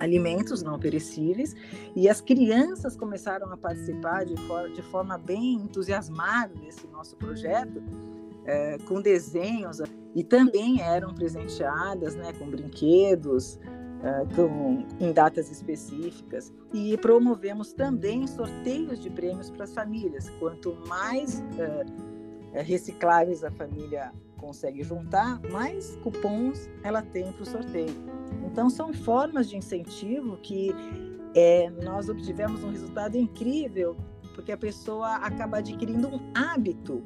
alimentos 0.02 0.62
não 0.62 0.78
perecíveis 0.78 1.54
e 1.94 2.09
as 2.09 2.21
crianças 2.21 2.97
começaram 2.97 3.50
a 3.52 3.56
participar 3.56 4.25
de, 4.25 4.37
for 4.47 4.68
de 4.71 4.82
forma 4.82 5.16
bem 5.16 5.54
entusiasmada 5.54 6.54
desse 6.56 6.87
nosso 6.88 7.16
projeto, 7.16 7.80
é, 8.44 8.78
com 8.88 9.00
desenhos 9.00 9.80
e 10.14 10.25
também 10.25 10.82
eram 10.82 11.14
presenteadas 11.14 12.16
né, 12.16 12.32
com 12.32 12.50
brinquedos, 12.50 13.61
é, 14.02 14.35
com, 14.35 14.85
em 14.99 15.12
datas 15.12 15.49
específicas 15.50 16.52
e 16.75 16.97
promovemos 16.99 17.73
também 17.73 18.26
sorteios 18.26 19.00
de 19.00 19.09
prêmios 19.09 19.49
para 19.49 19.62
as 19.62 19.73
famílias. 19.73 20.28
Quanto 20.40 20.76
mais 20.88 21.40
é, 21.56 21.85
recicláveis 22.61 23.42
a 23.42 23.50
família 23.50 24.12
consegue 24.37 24.82
juntar, 24.82 25.40
mais 25.50 25.97
cupons 26.02 26.68
ela 26.82 27.00
tem 27.00 27.32
para 27.32 27.42
o 27.42 27.47
sorteio. 27.47 27.94
Então, 28.44 28.68
são 28.68 28.92
formas 28.92 29.49
de 29.49 29.56
incentivo 29.56 30.37
que 30.38 30.75
é, 31.35 31.71
nós 31.82 32.09
obtivemos 32.09 32.62
um 32.64 32.71
resultado 32.71 33.16
incrível, 33.16 33.97
porque 34.35 34.52
a 34.52 34.56
pessoa 34.56 35.16
acaba 35.16 35.59
adquirindo 35.59 36.09
um 36.09 36.21
hábito, 36.35 37.02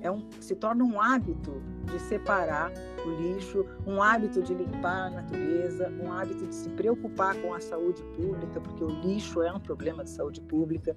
é 0.00 0.10
um, 0.10 0.28
se 0.40 0.54
torna 0.54 0.84
um 0.84 1.00
hábito 1.00 1.62
de 1.86 1.98
separar 2.00 2.70
o 3.06 3.10
lixo, 3.22 3.64
um 3.86 4.02
hábito 4.02 4.42
de 4.42 4.54
limpar 4.54 5.06
a 5.06 5.10
natureza, 5.10 5.90
um 6.02 6.12
hábito 6.12 6.46
de 6.46 6.54
se 6.54 6.68
preocupar 6.70 7.34
com 7.40 7.54
a 7.54 7.60
saúde 7.60 8.02
pública, 8.16 8.60
porque 8.60 8.84
o 8.84 8.88
lixo 8.88 9.42
é 9.42 9.52
um 9.52 9.60
problema 9.60 10.04
de 10.04 10.10
saúde 10.10 10.40
pública. 10.42 10.96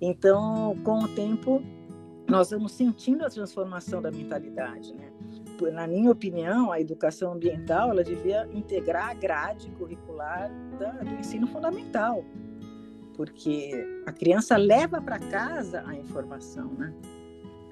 Então, 0.00 0.78
com 0.84 1.00
o 1.00 1.08
tempo, 1.08 1.62
nós 2.30 2.50
vamos 2.50 2.72
sentindo 2.72 3.26
a 3.26 3.28
transformação 3.28 4.00
da 4.00 4.10
mentalidade, 4.10 4.94
né? 4.94 5.10
Na 5.72 5.86
minha 5.86 6.10
opinião, 6.10 6.72
a 6.72 6.80
educação 6.80 7.32
ambiental 7.32 7.90
ela 7.90 8.02
devia 8.02 8.48
integrar 8.54 9.10
a 9.10 9.14
grade 9.14 9.70
curricular 9.72 10.50
do 10.78 11.10
ensino 11.18 11.46
fundamental, 11.48 12.24
porque 13.14 13.84
a 14.06 14.12
criança 14.12 14.56
leva 14.56 15.02
para 15.02 15.18
casa 15.18 15.84
a 15.86 15.94
informação, 15.94 16.72
né? 16.72 16.94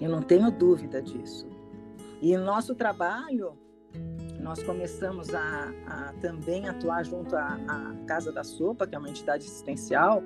Eu 0.00 0.10
não 0.10 0.20
tenho 0.20 0.50
dúvida 0.50 1.00
disso. 1.00 1.48
E 2.20 2.36
nosso 2.36 2.74
trabalho, 2.74 3.56
nós 4.38 4.62
começamos 4.62 5.34
a, 5.34 5.72
a 5.86 6.12
também 6.20 6.68
atuar 6.68 7.04
junto 7.04 7.34
à, 7.36 7.54
à 7.66 7.94
Casa 8.06 8.30
da 8.30 8.44
Sopa, 8.44 8.86
que 8.86 8.94
é 8.94 8.98
uma 8.98 9.08
entidade 9.08 9.46
assistencial, 9.46 10.22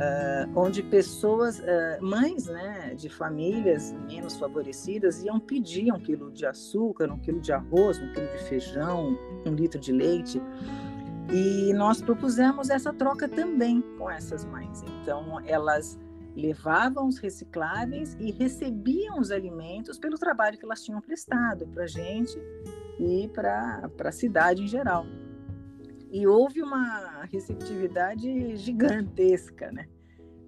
Uh, 0.00 0.50
onde 0.58 0.82
pessoas, 0.82 1.58
uh, 1.58 1.62
mães 2.00 2.46
né, 2.46 2.94
de 2.94 3.10
famílias 3.10 3.92
menos 4.08 4.34
favorecidas, 4.38 5.22
iam 5.22 5.38
pedir 5.38 5.92
um 5.92 6.00
quilo 6.00 6.30
de 6.30 6.46
açúcar, 6.46 7.12
um 7.12 7.18
quilo 7.18 7.38
de 7.38 7.52
arroz, 7.52 7.98
um 7.98 8.10
quilo 8.10 8.26
de 8.28 8.38
feijão, 8.44 9.18
um 9.44 9.54
litro 9.54 9.78
de 9.78 9.92
leite. 9.92 10.40
E 11.30 11.74
nós 11.74 12.00
propusemos 12.00 12.70
essa 12.70 12.94
troca 12.94 13.28
também 13.28 13.82
com 13.98 14.10
essas 14.10 14.42
mães. 14.42 14.82
Então, 15.02 15.38
elas 15.44 15.98
levavam 16.34 17.06
os 17.06 17.18
recicláveis 17.18 18.16
e 18.18 18.30
recebiam 18.30 19.18
os 19.18 19.30
alimentos 19.30 19.98
pelo 19.98 20.16
trabalho 20.16 20.56
que 20.56 20.64
elas 20.64 20.82
tinham 20.82 21.00
prestado 21.00 21.66
para 21.66 21.84
a 21.84 21.86
gente 21.86 22.38
e 22.98 23.28
para 23.28 23.90
a 24.02 24.12
cidade 24.12 24.62
em 24.62 24.66
geral. 24.66 25.04
E 26.10 26.26
houve 26.26 26.62
uma 26.62 27.24
receptividade 27.30 28.56
gigantesca, 28.56 29.70
né? 29.70 29.86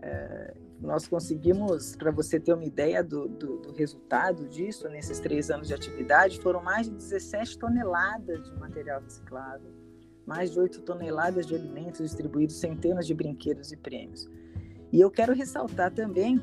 É, 0.02 0.54
nós 0.80 1.06
conseguimos, 1.06 1.94
para 1.94 2.10
você 2.10 2.40
ter 2.40 2.52
uma 2.52 2.64
ideia 2.64 3.04
do, 3.04 3.28
do, 3.28 3.58
do, 3.58 3.72
resultado 3.72 4.48
disso, 4.48 4.88
nesses 4.88 5.20
três 5.20 5.48
anos 5.48 5.68
de 5.68 5.74
atividade, 5.74 6.40
foram 6.40 6.60
mais 6.60 6.88
de 6.88 6.94
17 6.96 7.56
toneladas 7.56 8.42
de 8.50 8.58
material 8.58 9.00
reciclável, 9.00 9.70
mais 10.26 10.50
de 10.50 10.58
8 10.58 10.82
toneladas 10.82 11.46
de 11.46 11.54
alimentos 11.54 12.00
distribuídos, 12.00 12.58
centenas 12.58 13.06
de 13.06 13.14
brinquedos 13.14 13.70
e 13.70 13.76
prêmios. 13.76 14.28
E 14.90 15.00
eu 15.00 15.08
quero 15.08 15.32
ressaltar 15.32 15.92
também 15.92 16.42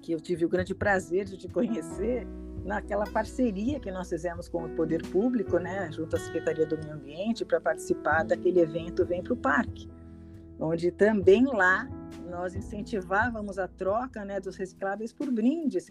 que 0.00 0.12
eu 0.12 0.20
tive 0.20 0.46
o 0.46 0.48
grande 0.48 0.74
prazer 0.74 1.26
de 1.26 1.36
te 1.36 1.48
conhecer 1.48 2.26
naquela 2.64 3.04
parceria 3.06 3.80
que 3.80 3.90
nós 3.90 4.08
fizemos 4.08 4.48
com 4.48 4.64
o 4.64 4.68
poder 4.70 5.02
público, 5.08 5.58
né, 5.58 5.90
junto 5.90 6.16
à 6.16 6.18
Secretaria 6.18 6.66
do 6.66 6.78
Meio 6.78 6.94
Ambiente, 6.94 7.44
para 7.44 7.60
participar 7.60 8.24
daquele 8.24 8.60
evento 8.60 9.04
Vem 9.04 9.22
para 9.22 9.32
o 9.32 9.36
Parque, 9.36 9.88
onde 10.58 10.90
também 10.90 11.44
lá 11.44 11.88
nós 12.28 12.54
incentivávamos 12.54 13.58
a 13.58 13.66
troca 13.66 14.24
né, 14.24 14.40
dos 14.40 14.56
recicláveis 14.56 15.12
por 15.12 15.30
brindes. 15.30 15.90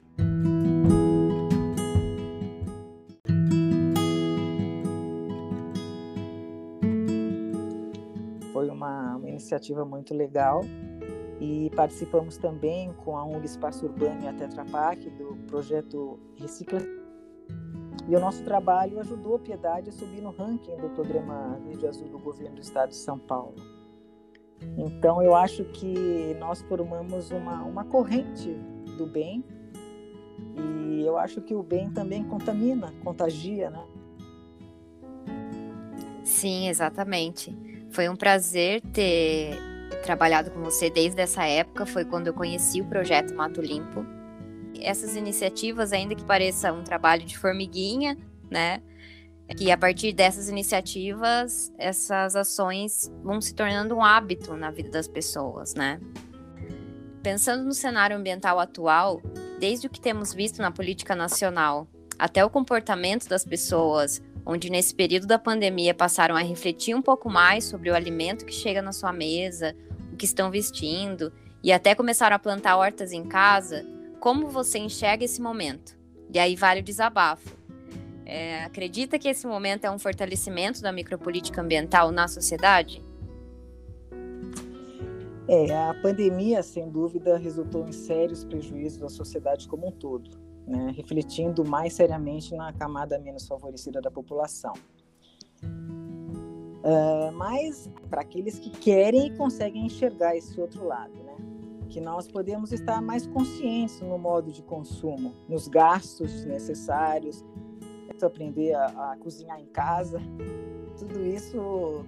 Foi 8.53 8.69
uma, 8.69 9.17
uma 9.17 9.29
iniciativa 9.29 9.85
muito 9.85 10.13
legal 10.13 10.61
e 11.39 11.71
participamos 11.75 12.37
também 12.37 12.93
com 13.03 13.17
a 13.17 13.25
ONG 13.25 13.45
Espaço 13.45 13.85
Urbano 13.85 14.23
e 14.23 14.27
a 14.27 14.33
Tetra 14.33 14.63
Pak 14.63 15.09
do 15.09 15.30
projeto 15.51 16.17
Recicla. 16.37 16.79
E 18.07 18.15
o 18.15 18.19
nosso 18.19 18.43
trabalho 18.43 18.99
ajudou 19.01 19.35
a 19.35 19.39
Piedade 19.39 19.89
a 19.89 19.91
subir 19.91 20.21
no 20.21 20.31
ranking 20.31 20.75
do 20.77 20.89
programa 20.89 21.59
Verde 21.67 21.85
Azul 21.85 22.07
do 22.07 22.17
governo 22.17 22.55
do 22.55 22.61
estado 22.61 22.89
de 22.89 22.95
São 22.95 23.19
Paulo. 23.19 23.55
Então, 24.77 25.21
eu 25.21 25.35
acho 25.35 25.65
que 25.65 26.35
nós 26.39 26.61
formamos 26.61 27.31
uma, 27.31 27.63
uma 27.63 27.83
corrente 27.83 28.53
do 28.97 29.05
bem 29.05 29.43
e 30.55 31.05
eu 31.05 31.17
acho 31.17 31.41
que 31.41 31.53
o 31.53 31.61
bem 31.61 31.91
também 31.91 32.23
contamina, 32.23 32.93
contagia, 33.03 33.69
né? 33.69 33.83
Sim, 36.23 36.69
exatamente. 36.69 37.55
Foi 37.91 38.07
um 38.07 38.15
prazer 38.15 38.81
ter 38.93 39.57
trabalhado 40.03 40.49
com 40.51 40.61
você 40.61 40.89
desde 40.89 41.21
essa 41.21 41.45
época, 41.45 41.85
foi 41.85 42.05
quando 42.05 42.27
eu 42.27 42.33
conheci 42.33 42.81
o 42.81 42.85
projeto 42.85 43.33
Mato 43.33 43.61
Limpo. 43.61 44.20
Essas 44.81 45.15
iniciativas, 45.15 45.93
ainda 45.93 46.15
que 46.15 46.23
pareça 46.23 46.73
um 46.73 46.83
trabalho 46.83 47.23
de 47.25 47.37
formiguinha, 47.37 48.17
né? 48.49 48.81
Que 49.55 49.69
a 49.69 49.77
partir 49.77 50.13
dessas 50.13 50.49
iniciativas, 50.49 51.71
essas 51.77 52.35
ações 52.35 53.11
vão 53.23 53.41
se 53.41 53.53
tornando 53.53 53.95
um 53.95 54.03
hábito 54.03 54.55
na 54.55 54.71
vida 54.71 54.89
das 54.89 55.07
pessoas, 55.07 55.73
né? 55.75 55.99
Pensando 57.21 57.63
no 57.63 57.73
cenário 57.73 58.17
ambiental 58.17 58.59
atual, 58.59 59.21
desde 59.59 59.87
o 59.87 59.89
que 59.89 60.01
temos 60.01 60.33
visto 60.33 60.61
na 60.61 60.71
política 60.71 61.15
nacional 61.15 61.87
até 62.17 62.43
o 62.43 62.49
comportamento 62.49 63.27
das 63.27 63.43
pessoas, 63.43 64.21
onde 64.45 64.69
nesse 64.69 64.93
período 64.93 65.27
da 65.27 65.37
pandemia 65.37 65.93
passaram 65.93 66.35
a 66.35 66.41
refletir 66.41 66.95
um 66.95 67.01
pouco 67.01 67.29
mais 67.29 67.65
sobre 67.65 67.89
o 67.89 67.95
alimento 67.95 68.45
que 68.45 68.53
chega 68.53 68.81
na 68.81 68.91
sua 68.91 69.11
mesa, 69.11 69.75
que 70.17 70.25
estão 70.25 70.51
vestindo 70.51 71.31
e 71.63 71.71
até 71.71 71.93
começaram 71.95 72.35
a 72.35 72.39
plantar 72.39 72.77
hortas 72.77 73.11
em 73.11 73.23
casa, 73.23 73.85
como 74.21 74.47
você 74.49 74.77
enxerga 74.77 75.25
esse 75.25 75.41
momento? 75.41 75.97
E 76.31 76.37
aí 76.37 76.55
vale 76.55 76.79
o 76.79 76.83
desabafo. 76.83 77.57
É, 78.23 78.63
acredita 78.63 79.17
que 79.17 79.27
esse 79.27 79.47
momento 79.47 79.83
é 79.83 79.91
um 79.91 79.97
fortalecimento 79.97 80.79
da 80.79 80.91
micropolítica 80.91 81.59
ambiental 81.59 82.11
na 82.11 82.27
sociedade? 82.27 83.03
É, 85.47 85.75
a 85.75 85.95
pandemia, 86.01 86.61
sem 86.61 86.87
dúvida, 86.87 87.35
resultou 87.35 87.85
em 87.85 87.91
sérios 87.91 88.45
prejuízos 88.45 89.01
à 89.01 89.09
sociedade 89.09 89.67
como 89.67 89.87
um 89.87 89.91
todo, 89.91 90.29
né? 90.67 90.93
refletindo 90.95 91.65
mais 91.65 91.93
seriamente 91.93 92.55
na 92.55 92.71
camada 92.71 93.17
menos 93.17 93.47
favorecida 93.47 93.99
da 93.99 94.11
população. 94.11 94.73
Uh, 96.83 97.31
mas 97.33 97.89
para 98.09 98.21
aqueles 98.21 98.59
que 98.59 98.69
querem 98.69 99.27
e 99.27 99.37
conseguem 99.37 99.85
enxergar 99.85 100.35
esse 100.37 100.59
outro 100.61 100.85
lado, 100.85 101.13
né? 101.23 101.30
Que 101.91 101.99
nós 101.99 102.25
podemos 102.25 102.71
estar 102.71 103.01
mais 103.01 103.27
conscientes 103.27 103.99
no 103.99 104.17
modo 104.17 104.49
de 104.49 104.63
consumo, 104.63 105.35
nos 105.47 105.67
gastos 105.67 106.45
necessários, 106.45 107.45
aprender 108.23 108.73
a, 108.73 108.85
a 108.85 109.17
cozinhar 109.17 109.59
em 109.59 109.65
casa, 109.65 110.21
tudo 110.97 111.25
isso 111.25 112.05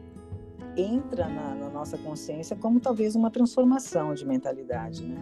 entra 0.77 1.27
na, 1.27 1.55
na, 1.55 1.69
nossa 1.69 1.97
consciência 1.97 2.55
como 2.55 2.79
talvez 2.79 3.15
uma 3.15 3.29
transformação 3.29 4.13
de 4.13 4.25
mentalidade, 4.25 5.03
né? 5.03 5.17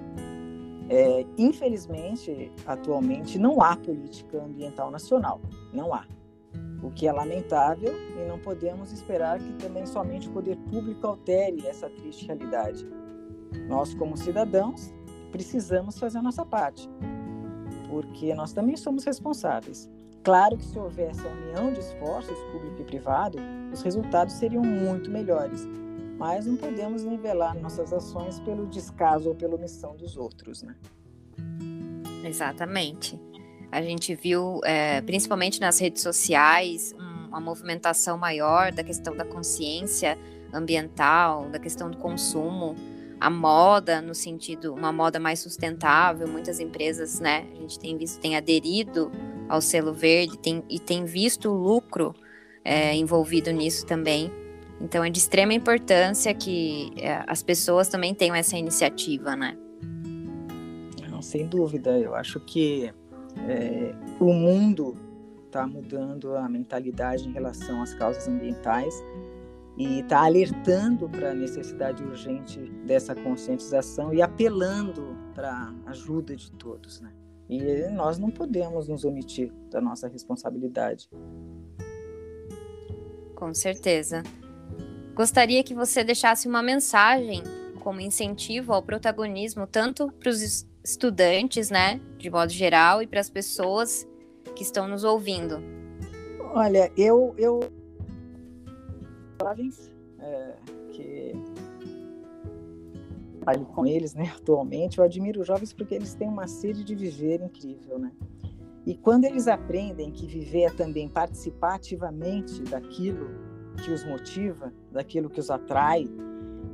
É, 0.89 1.25
infelizmente, 1.37 2.51
atualmente 2.65 3.39
não 3.39 3.61
há 3.61 3.77
política 3.77 4.43
ambiental 4.43 4.91
nacional, 4.91 5.39
não 5.71 5.93
há. 5.93 6.05
O 6.83 6.91
que 6.91 7.07
é 7.07 7.11
lamentável 7.13 7.93
e 7.93 8.27
não 8.27 8.37
podemos 8.37 8.91
esperar 8.91 9.39
que 9.39 9.53
também 9.53 9.85
somente 9.85 10.27
o 10.27 10.31
poder 10.33 10.57
público 10.69 11.07
altere 11.07 11.65
essa 11.65 11.89
triste 11.89 12.27
realidade. 12.27 12.85
Nós, 13.67 13.93
como 13.93 14.17
cidadãos, 14.17 14.93
precisamos 15.31 15.97
fazer 15.97 16.19
a 16.19 16.21
nossa 16.21 16.45
parte, 16.45 16.89
porque 17.89 18.33
nós 18.33 18.53
também 18.53 18.75
somos 18.75 19.03
responsáveis. 19.03 19.89
Claro 20.23 20.57
que 20.57 20.65
se 20.65 20.77
houvesse 20.77 21.21
a 21.25 21.29
união 21.29 21.73
de 21.73 21.79
esforços 21.79 22.37
público 22.51 22.81
e 22.81 22.83
privado, 22.83 23.39
os 23.73 23.81
resultados 23.81 24.35
seriam 24.35 24.63
muito 24.63 25.09
melhores, 25.09 25.67
mas 26.17 26.45
não 26.45 26.55
podemos 26.55 27.03
nivelar 27.03 27.57
nossas 27.57 27.91
ações 27.91 28.39
pelo 28.41 28.67
descaso 28.67 29.29
ou 29.29 29.35
pela 29.35 29.55
omissão 29.55 29.95
dos 29.95 30.17
outros, 30.17 30.61
né? 30.61 30.75
Exatamente. 32.23 33.19
A 33.71 33.81
gente 33.81 34.13
viu, 34.13 34.59
é, 34.63 35.01
principalmente 35.01 35.59
nas 35.59 35.79
redes 35.79 36.03
sociais, 36.03 36.93
um, 36.99 37.29
uma 37.29 37.39
movimentação 37.39 38.17
maior 38.17 38.71
da 38.71 38.83
questão 38.83 39.15
da 39.15 39.25
consciência 39.25 40.17
ambiental, 40.53 41.49
da 41.49 41.57
questão 41.57 41.89
do 41.89 41.97
consumo, 41.97 42.75
a 43.21 43.29
moda 43.29 44.01
no 44.01 44.15
sentido 44.15 44.73
uma 44.73 44.91
moda 44.91 45.19
mais 45.19 45.39
sustentável. 45.39 46.27
Muitas 46.27 46.59
empresas, 46.59 47.19
né, 47.19 47.45
a 47.51 47.55
gente 47.55 47.77
tem 47.77 47.95
visto, 47.95 48.19
tem 48.19 48.35
aderido 48.35 49.11
ao 49.47 49.61
selo 49.61 49.93
verde 49.93 50.39
tem, 50.39 50.63
e 50.67 50.79
tem 50.79 51.05
visto 51.05 51.49
o 51.49 51.53
lucro 51.53 52.15
é, 52.65 52.95
envolvido 52.95 53.51
nisso 53.51 53.85
também. 53.85 54.31
Então 54.81 55.03
é 55.03 55.09
de 55.11 55.19
extrema 55.19 55.53
importância 55.53 56.33
que 56.33 56.91
é, 56.97 57.23
as 57.27 57.43
pessoas 57.43 57.87
também 57.87 58.15
tenham 58.15 58.35
essa 58.35 58.57
iniciativa, 58.57 59.35
né? 59.35 59.55
Não, 61.07 61.21
sem 61.21 61.45
dúvida. 61.45 61.99
Eu 61.99 62.15
acho 62.15 62.39
que 62.39 62.91
é, 63.47 63.93
o 64.19 64.33
mundo 64.33 64.97
está 65.45 65.67
mudando 65.67 66.35
a 66.35 66.49
mentalidade 66.49 67.29
em 67.29 67.31
relação 67.31 67.83
às 67.83 67.93
causas 67.93 68.27
ambientais 68.27 68.95
e 69.77 69.99
está 69.99 70.25
alertando 70.25 71.09
para 71.09 71.31
a 71.31 71.33
necessidade 71.33 72.03
urgente 72.03 72.59
dessa 72.85 73.15
conscientização 73.15 74.13
e 74.13 74.21
apelando 74.21 75.17
para 75.33 75.73
a 75.85 75.91
ajuda 75.91 76.35
de 76.35 76.51
todos, 76.51 76.99
né? 77.01 77.11
E 77.49 77.89
nós 77.91 78.17
não 78.17 78.29
podemos 78.29 78.87
nos 78.87 79.03
omitir 79.03 79.51
da 79.69 79.81
nossa 79.81 80.07
responsabilidade. 80.07 81.09
Com 83.35 83.53
certeza. 83.53 84.23
Gostaria 85.13 85.63
que 85.63 85.73
você 85.73 86.03
deixasse 86.03 86.47
uma 86.47 86.63
mensagem 86.63 87.43
como 87.81 87.99
incentivo 87.99 88.71
ao 88.71 88.81
protagonismo 88.81 89.67
tanto 89.67 90.11
para 90.11 90.29
os 90.29 90.65
estudantes, 90.83 91.69
né, 91.69 91.99
de 92.17 92.29
modo 92.29 92.51
geral, 92.51 93.01
e 93.01 93.07
para 93.07 93.19
as 93.19 93.29
pessoas 93.29 94.07
que 94.55 94.63
estão 94.63 94.87
nos 94.87 95.03
ouvindo. 95.03 95.61
Olha, 96.53 96.91
eu 96.95 97.33
eu 97.37 97.59
jovens 99.41 99.91
é, 100.19 100.55
que 100.91 101.35
trabalho 103.41 103.65
com 103.65 103.85
eles, 103.85 104.13
né, 104.13 104.31
atualmente, 104.35 104.99
eu 104.99 105.03
admiro 105.03 105.41
os 105.41 105.47
jovens 105.47 105.73
porque 105.73 105.95
eles 105.95 106.13
têm 106.13 106.27
uma 106.27 106.47
sede 106.47 106.83
de 106.83 106.95
viver 106.95 107.41
incrível, 107.41 107.97
né? 107.97 108.11
E 108.85 108.95
quando 108.95 109.25
eles 109.25 109.47
aprendem 109.47 110.11
que 110.11 110.25
viver 110.25 110.63
é 110.63 110.69
também 110.71 111.07
participar 111.07 111.75
ativamente 111.75 112.61
daquilo 112.63 113.29
que 113.83 113.91
os 113.91 114.03
motiva, 114.03 114.73
daquilo 114.91 115.29
que 115.29 115.39
os 115.39 115.51
atrai, 115.51 116.07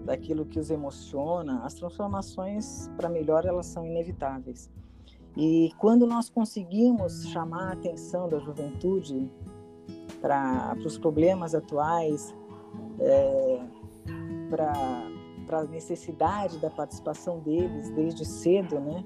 daquilo 0.06 0.46
que 0.46 0.58
os 0.58 0.70
emociona, 0.70 1.66
as 1.66 1.74
transformações 1.74 2.90
para 2.96 3.10
melhor 3.10 3.46
elas 3.46 3.66
são 3.66 3.86
inevitáveis. 3.86 4.70
E 5.36 5.72
quando 5.78 6.08
nós 6.08 6.30
conseguimos 6.30 7.28
chamar 7.28 7.70
a 7.70 7.74
atenção 7.74 8.30
da 8.30 8.40
juventude 8.40 9.30
para 10.22 10.76
os 10.86 10.98
problemas 10.98 11.54
atuais, 11.54 12.34
é, 13.00 13.60
para 14.50 15.60
a 15.60 15.64
necessidade 15.66 16.58
da 16.60 16.70
participação 16.70 17.40
deles 17.40 17.90
desde 17.92 18.26
cedo, 18.26 18.80
né? 18.80 19.04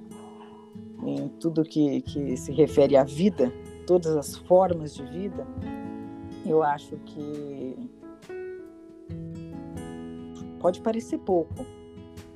em 1.03 1.27
tudo 1.39 1.63
que, 1.63 2.01
que 2.01 2.37
se 2.37 2.51
refere 2.51 2.95
à 2.95 3.03
vida, 3.03 3.51
todas 3.87 4.15
as 4.15 4.35
formas 4.35 4.93
de 4.93 5.03
vida, 5.03 5.47
eu 6.45 6.61
acho 6.63 6.97
que 6.97 7.89
pode 10.59 10.81
parecer 10.81 11.17
pouco, 11.19 11.65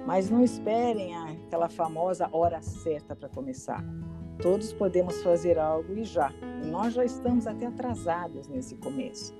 mas 0.05 0.29
não 0.29 0.43
esperem 0.43 1.15
aquela 1.15 1.69
famosa 1.69 2.29
hora 2.31 2.61
certa 2.61 3.15
para 3.15 3.29
começar. 3.29 3.83
Todos 4.41 4.73
podemos 4.73 5.21
fazer 5.23 5.57
algo 5.57 5.93
e 5.95 6.03
já. 6.03 6.31
E 6.63 6.67
nós 6.67 6.93
já 6.93 7.05
estamos 7.05 7.47
até 7.47 7.67
atrasados 7.67 8.47
nesse 8.47 8.75
começo. 8.75 9.33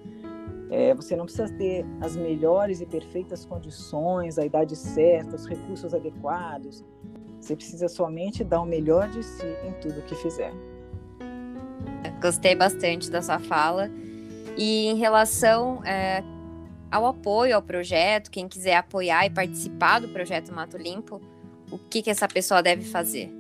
É, 0.69 0.93
você 0.93 1.15
não 1.15 1.25
precisa 1.25 1.47
ter 1.54 1.86
as 2.01 2.15
melhores 2.15 2.82
e 2.82 2.86
perfeitas 2.86 3.45
condições, 3.45 4.38
a 4.38 4.45
idade 4.45 4.75
certa, 4.75 5.36
os 5.36 5.45
recursos 5.45 5.93
adequados. 5.93 6.84
Você 7.39 7.56
precisa 7.56 7.88
somente 7.88 8.43
dar 8.43 8.62
o 8.62 8.65
melhor 8.65 9.08
de 9.10 9.21
si 9.23 9.45
em 9.67 9.73
tudo 9.80 10.01
que 10.04 10.15
fizer. 10.15 10.51
Gostei 12.21 12.56
bastante 12.56 13.12
da 13.12 13.21
sua 13.21 13.39
fala. 13.39 13.89
E 14.58 14.88
em 14.88 14.95
relação 14.95 15.84
é, 15.86 16.23
ao 16.91 17.06
apoio 17.06 17.56
ao 17.56 17.62
projeto, 17.62 18.32
quem 18.32 18.47
quiser 18.47 18.78
apoiar 18.78 19.25
e 19.25 19.30
participar 19.30 19.99
do 19.99 20.08
projeto 20.08 20.54
Mato 20.54 20.78
Limpo, 20.78 21.21
o 21.71 21.78
que, 21.78 22.01
que 22.01 22.10
essa 22.10 22.28
pessoa 22.28 22.63
deve 22.63 22.84
fazer? 22.84 23.32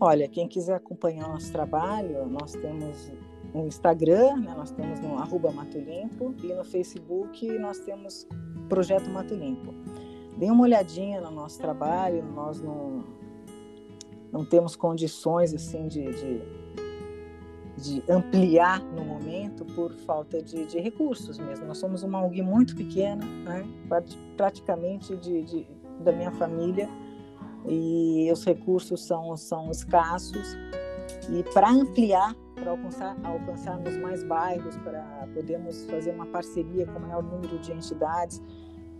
Olha, 0.00 0.28
quem 0.28 0.48
quiser 0.48 0.74
acompanhar 0.74 1.28
o 1.28 1.32
nosso 1.34 1.52
trabalho, 1.52 2.26
nós 2.26 2.52
temos 2.52 3.12
no 3.54 3.66
Instagram, 3.66 4.36
né, 4.36 4.52
nós 4.56 4.72
temos 4.72 4.98
no 4.98 5.16
arroba 5.16 5.52
Mato 5.52 5.78
Limpo, 5.78 6.34
e 6.42 6.52
no 6.52 6.64
Facebook 6.64 7.46
nós 7.58 7.78
temos 7.78 8.26
Projeto 8.68 9.08
Mato 9.08 9.32
Limpo. 9.32 9.72
Dê 10.36 10.50
uma 10.50 10.64
olhadinha 10.64 11.20
no 11.20 11.30
nosso 11.30 11.58
trabalho, 11.58 12.24
nós 12.34 12.60
não, 12.60 13.04
não 14.32 14.44
temos 14.44 14.74
condições 14.74 15.54
assim 15.54 15.86
de, 15.86 16.02
de, 16.12 16.42
de 17.76 18.12
ampliar 18.12 18.82
no 18.82 19.04
momento 19.04 19.64
por 19.64 19.92
falta 19.98 20.42
de, 20.42 20.66
de, 20.66 20.80
recursos 20.80 21.38
mesmo. 21.38 21.64
Nós 21.66 21.78
somos 21.78 22.02
uma 22.02 22.20
ONG 22.24 22.42
muito 22.42 22.74
pequena, 22.74 23.24
né, 23.24 23.64
praticamente 24.36 25.16
de, 25.16 25.64
da 26.00 26.10
minha 26.10 26.32
família, 26.32 26.88
e 27.66 28.28
os 28.32 28.44
recursos 28.44 29.04
são, 29.04 29.36
são 29.36 29.70
escassos. 29.70 30.56
E 31.30 31.42
para 31.52 31.70
ampliar 31.70 32.34
para 32.54 32.70
alcançar, 32.70 33.16
alcançarmos 33.24 33.96
mais 33.96 34.22
bairros, 34.22 34.76
para 34.78 35.28
podermos 35.34 35.84
fazer 35.86 36.12
uma 36.12 36.26
parceria 36.26 36.86
com 36.86 36.98
o 36.98 37.02
maior 37.02 37.22
número 37.22 37.58
de 37.58 37.72
entidades, 37.72 38.40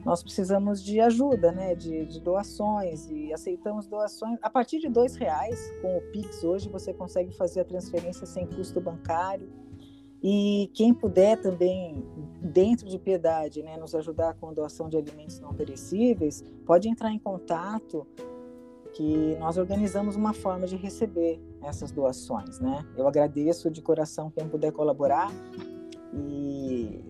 nós 0.05 0.23
precisamos 0.23 0.83
de 0.83 1.01
ajuda, 1.01 1.51
né, 1.51 1.75
de, 1.75 2.05
de, 2.05 2.21
doações. 2.21 3.09
E 3.11 3.33
aceitamos 3.33 3.87
doações. 3.87 4.39
A 4.43 4.51
partir 4.51 4.79
de 4.79 4.89
dois 4.89 5.17
reais 5.17 5.73
com 5.81 5.97
o 5.97 6.01
Pix. 6.13 6.45
Hoje 6.45 6.69
você 6.69 6.93
consegue 6.93 7.33
fazer 7.33 7.61
a 7.61 7.65
transferência 7.65 8.27
sem 8.27 8.47
custo 8.47 8.81
bancário. 8.81 9.49
E 10.23 10.71
quem 10.75 10.93
puder 10.93 11.41
também 11.41 12.05
dentro 12.41 12.87
de 12.87 12.99
Piedade, 12.99 13.63
né, 13.63 13.77
nos 13.77 13.95
ajudar 13.95 14.35
com 14.35 14.53
doação 14.53 14.89
de 14.89 14.97
alimentos 14.97 15.39
não 15.41 15.55
perecíveis, 15.55 16.43
pode 16.67 16.89
entrar 16.89 17.11
em 17.11 17.19
contato 17.19 18.07
que 18.95 19.37
nós 19.39 19.59
organizamos 19.59 20.17
uma 20.17 20.33
forma 20.33 20.67
de 20.67 20.77
receber 20.77 21.41
essas 21.67 21.91
doações, 21.91 22.61
né? 22.61 22.85
Eu 22.97 23.07
agradeço 23.07 23.71
de 23.71 23.83
coração 23.83 24.31
quem 24.31 24.49
puder 24.49 24.73
colaborar 24.73 25.31
e 26.13 27.05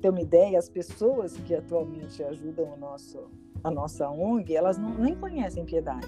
ter 0.00 0.10
uma 0.10 0.20
ideia, 0.20 0.58
as 0.58 0.68
pessoas 0.68 1.36
que 1.38 1.54
atualmente 1.54 2.22
ajudam 2.22 2.74
o 2.74 2.76
nosso, 2.76 3.30
a 3.64 3.70
nossa 3.70 4.08
ONG, 4.10 4.54
elas 4.54 4.78
não, 4.78 4.90
nem 4.94 5.14
conhecem 5.14 5.64
piedade, 5.64 6.06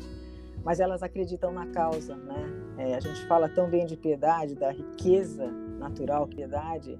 mas 0.63 0.79
elas 0.79 1.03
acreditam 1.03 1.53
na 1.53 1.67
causa, 1.67 2.15
né? 2.15 2.47
É, 2.77 2.95
a 2.95 3.01
gente 3.01 3.27
fala 3.27 3.49
tão 3.49 3.69
bem 3.69 3.87
de 3.87 3.97
piedade, 3.97 4.55
da 4.55 4.71
riqueza 4.71 5.47
natural 5.79 6.27
piedade, 6.27 6.99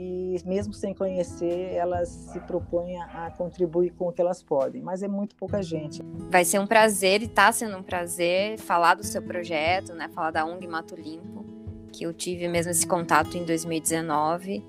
e 0.00 0.36
mesmo 0.46 0.72
sem 0.72 0.94
conhecer, 0.94 1.74
elas 1.74 2.08
se 2.08 2.38
propõem 2.38 3.02
a 3.02 3.32
contribuir 3.36 3.90
com 3.90 4.06
o 4.06 4.12
que 4.12 4.20
elas 4.20 4.40
podem, 4.40 4.80
mas 4.80 5.02
é 5.02 5.08
muito 5.08 5.34
pouca 5.34 5.60
gente. 5.60 6.00
Vai 6.30 6.44
ser 6.44 6.60
um 6.60 6.68
prazer 6.68 7.20
e 7.20 7.24
está 7.24 7.50
sendo 7.50 7.76
um 7.76 7.82
prazer 7.82 8.60
falar 8.60 8.94
do 8.94 9.02
seu 9.02 9.20
projeto, 9.20 9.92
né? 9.94 10.08
Falar 10.14 10.30
da 10.30 10.46
ONG 10.46 10.68
Mato 10.68 10.94
Limpo, 10.94 11.44
que 11.92 12.06
eu 12.06 12.12
tive 12.12 12.46
mesmo 12.46 12.70
esse 12.70 12.86
contato 12.86 13.36
em 13.36 13.44
2019 13.44 14.64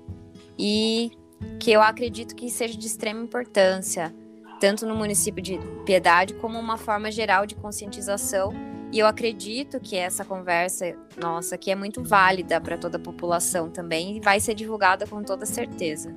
e 0.58 1.12
que 1.60 1.70
eu 1.70 1.80
acredito 1.80 2.34
que 2.34 2.50
seja 2.50 2.76
de 2.76 2.88
extrema 2.88 3.22
importância, 3.22 4.12
tanto 4.58 4.84
no 4.84 4.96
município 4.96 5.40
de 5.40 5.60
Piedade 5.86 6.34
como 6.34 6.58
uma 6.58 6.76
forma 6.76 7.08
geral 7.08 7.46
de 7.46 7.54
conscientização 7.54 8.52
e 8.92 8.98
eu 8.98 9.06
acredito 9.06 9.78
que 9.78 9.96
essa 9.96 10.24
conversa 10.24 10.96
nossa 11.16 11.54
aqui 11.54 11.70
é 11.70 11.76
muito 11.76 12.02
válida 12.02 12.60
para 12.60 12.76
toda 12.76 12.96
a 12.96 13.00
população 13.00 13.70
também 13.70 14.16
e 14.16 14.20
vai 14.20 14.40
ser 14.40 14.54
divulgada 14.54 15.06
com 15.06 15.22
toda 15.22 15.46
certeza. 15.46 16.14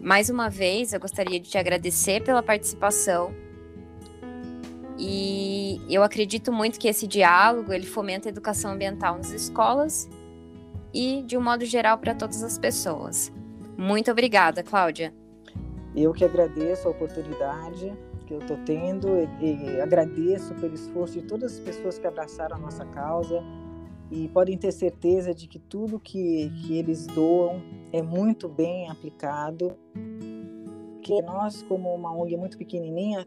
Mais 0.00 0.28
uma 0.28 0.48
vez, 0.48 0.92
eu 0.92 1.00
gostaria 1.00 1.38
de 1.38 1.48
te 1.48 1.56
agradecer 1.56 2.22
pela 2.22 2.42
participação. 2.42 3.32
E 4.98 5.80
eu 5.88 6.02
acredito 6.02 6.52
muito 6.52 6.80
que 6.80 6.88
esse 6.88 7.06
diálogo 7.06 7.72
ele 7.72 7.86
fomenta 7.86 8.28
a 8.28 8.30
educação 8.30 8.72
ambiental 8.72 9.16
nas 9.16 9.30
escolas 9.30 10.08
e, 10.92 11.22
de 11.22 11.36
um 11.36 11.42
modo 11.42 11.64
geral, 11.64 11.98
para 11.98 12.14
todas 12.14 12.42
as 12.42 12.58
pessoas. 12.58 13.32
Muito 13.76 14.10
obrigada, 14.10 14.62
Cláudia. 14.62 15.12
Eu 15.94 16.12
que 16.12 16.24
agradeço 16.24 16.88
a 16.88 16.90
oportunidade 16.90 17.92
que 18.26 18.34
eu 18.34 18.40
estou 18.40 18.58
tendo 18.64 19.08
e, 19.40 19.76
e 19.76 19.80
agradeço 19.80 20.54
pelo 20.56 20.74
esforço 20.74 21.20
de 21.20 21.26
todas 21.26 21.54
as 21.54 21.60
pessoas 21.60 21.98
que 21.98 22.06
abraçaram 22.06 22.56
a 22.56 22.58
nossa 22.58 22.84
causa 22.86 23.42
e 24.10 24.28
podem 24.28 24.56
ter 24.56 24.72
certeza 24.72 25.34
de 25.34 25.48
que 25.48 25.58
tudo 25.58 25.98
que, 25.98 26.50
que 26.62 26.78
eles 26.78 27.06
doam 27.06 27.62
é 27.92 28.02
muito 28.02 28.48
bem 28.48 28.88
aplicado. 28.90 29.76
Que 31.02 31.22
nós, 31.22 31.62
como 31.62 31.94
uma 31.94 32.12
ONG 32.12 32.36
muito 32.36 32.58
pequenininha, 32.58 33.26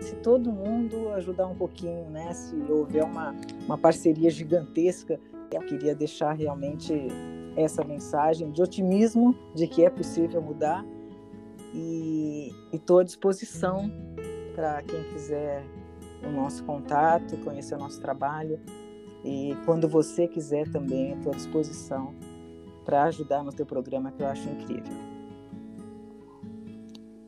se 0.00 0.14
todo 0.16 0.52
mundo 0.52 1.10
ajudar 1.10 1.46
um 1.46 1.54
pouquinho, 1.54 2.08
né, 2.10 2.32
se 2.32 2.54
houver 2.70 3.04
uma, 3.04 3.34
uma 3.64 3.76
parceria 3.76 4.30
gigantesca, 4.30 5.18
eu 5.52 5.60
queria 5.62 5.94
deixar 5.94 6.32
realmente 6.32 6.92
essa 7.56 7.82
mensagem 7.82 8.50
de 8.50 8.62
otimismo 8.62 9.34
de 9.54 9.66
que 9.66 9.84
é 9.84 9.90
possível 9.90 10.42
mudar 10.42 10.84
e 11.74 12.52
estou 12.72 13.00
à 13.00 13.04
disposição 13.04 13.90
para 14.54 14.82
quem 14.82 15.02
quiser 15.04 15.64
o 16.22 16.30
nosso 16.30 16.64
contato, 16.64 17.36
conhecer 17.38 17.74
o 17.74 17.78
nosso 17.78 18.00
trabalho. 18.00 18.58
E 19.24 19.56
quando 19.64 19.88
você 19.88 20.26
quiser 20.26 20.68
também, 20.68 21.12
estou 21.12 21.32
à 21.32 21.36
disposição 21.36 22.14
para 22.84 23.04
ajudar 23.04 23.42
no 23.42 23.52
teu 23.52 23.66
programa, 23.66 24.12
que 24.12 24.22
eu 24.22 24.26
acho 24.26 24.48
incrível. 24.48 24.96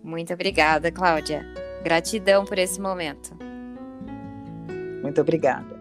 Muito 0.03 0.33
obrigada, 0.33 0.90
Cláudia. 0.90 1.44
Gratidão 1.83 2.44
por 2.44 2.59
esse 2.59 2.81
momento. 2.81 3.37
Muito 5.03 5.20
obrigada. 5.20 5.78